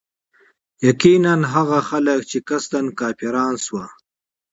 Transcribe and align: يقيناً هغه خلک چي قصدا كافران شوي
يقيناً 0.87 1.33
هغه 1.53 1.79
خلک 1.89 2.19
چي 2.29 2.39
قصدا 2.49 2.81
كافران 2.99 3.53
شوي 3.65 3.85